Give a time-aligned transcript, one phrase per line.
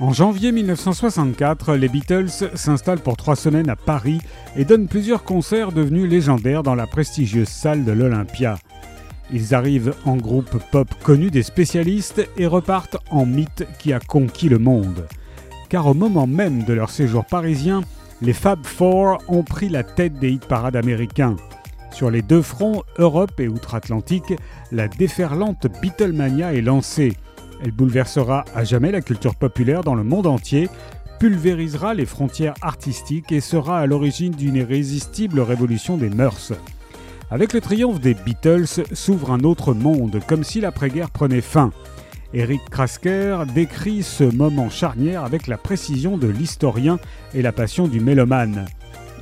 [0.00, 4.18] En janvier 1964, les Beatles s'installent pour trois semaines à Paris
[4.56, 8.56] et donnent plusieurs concerts devenus légendaires dans la prestigieuse salle de l'Olympia.
[9.30, 14.48] Ils arrivent en groupe pop connu des spécialistes et repartent en mythe qui a conquis
[14.48, 15.06] le monde.
[15.68, 17.82] Car au moment même de leur séjour parisien,
[18.22, 21.36] les Fab Four ont pris la tête des hit parades américains.
[21.92, 24.32] Sur les deux fronts, Europe et outre-Atlantique,
[24.72, 27.12] la déferlante Beatlemania est lancée.
[27.62, 30.68] Elle bouleversera à jamais la culture populaire dans le monde entier,
[31.18, 36.52] pulvérisera les frontières artistiques et sera à l'origine d'une irrésistible révolution des mœurs.
[37.30, 41.70] Avec le triomphe des Beatles s'ouvre un autre monde, comme si l'après-guerre prenait fin.
[42.32, 46.98] Eric Krasker décrit ce moment charnière avec la précision de l'historien
[47.34, 48.66] et la passion du mélomane.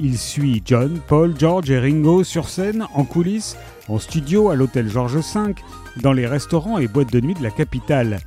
[0.00, 3.56] Il suit John, Paul, George et Ringo sur scène, en coulisses,
[3.88, 5.54] en studio à l'hôtel George V,
[5.96, 8.20] dans les restaurants et boîtes de nuit de la capitale.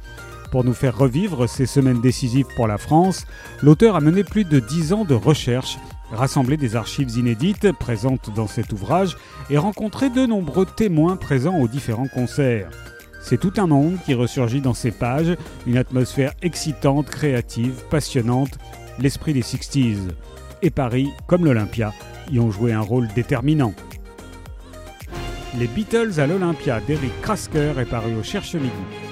[0.51, 3.25] Pour nous faire revivre ces semaines décisives pour la France,
[3.61, 5.77] l'auteur a mené plus de dix ans de recherche,
[6.11, 9.15] rassemblé des archives inédites présentes dans cet ouvrage
[9.49, 12.69] et rencontré de nombreux témoins présents aux différents concerts.
[13.21, 18.57] C'est tout un monde qui ressurgit dans ces pages, une atmosphère excitante, créative, passionnante,
[18.99, 20.09] l'esprit des 60s
[20.61, 21.93] et Paris, comme l'Olympia,
[22.31, 23.73] y ont joué un rôle déterminant.
[25.59, 29.10] Les Beatles à l'Olympia d'Eric Krasker est paru au Cherche Midi.